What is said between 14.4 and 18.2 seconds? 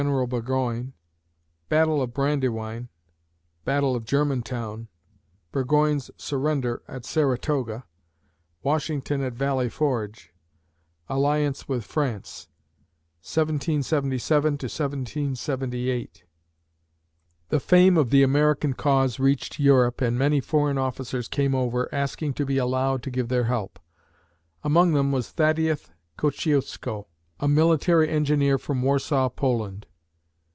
1778 [Illustration: Marquis de La Fayette] The fame of